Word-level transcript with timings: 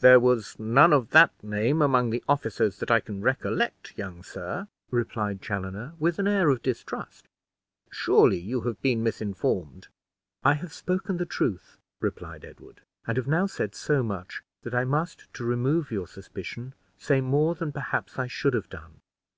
"There 0.00 0.20
was 0.20 0.58
none 0.58 0.92
of 0.92 1.12
that 1.12 1.30
name 1.42 1.80
among 1.80 2.10
the 2.10 2.22
officers 2.28 2.78
that 2.80 2.90
I 2.90 3.00
can 3.00 3.22
recollect, 3.22 3.96
young 3.96 4.22
sir," 4.22 4.68
replied 4.90 5.40
Chaloner, 5.40 5.94
with 5.98 6.18
an 6.18 6.28
air 6.28 6.50
of 6.50 6.60
distrust. 6.60 7.26
"Surely 7.90 8.38
you 8.38 8.60
have 8.68 8.82
been 8.82 9.02
misinformed." 9.02 9.88
"I 10.44 10.52
have 10.60 10.74
spoken 10.74 11.16
the 11.16 11.24
truth," 11.24 11.78
replied 12.02 12.44
Edward; 12.44 12.82
"and 13.06 13.16
have 13.16 13.26
now 13.26 13.46
said 13.46 13.74
so 13.74 14.02
much 14.02 14.42
that 14.60 14.74
I 14.74 14.84
must, 14.84 15.32
to 15.32 15.42
remove 15.46 15.90
your 15.90 16.06
suspicion 16.06 16.74
say 16.98 17.22
more 17.22 17.54
than 17.54 17.72
perhaps 17.72 18.18
I 18.18 18.26
should 18.26 18.52
have 18.52 18.68
done. 18.68 19.00